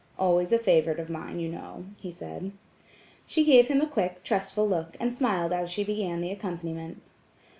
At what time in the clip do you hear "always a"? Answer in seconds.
0.17-0.57